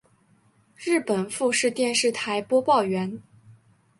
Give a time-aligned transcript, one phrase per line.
[0.77, 3.21] 日本富士电视台播报员。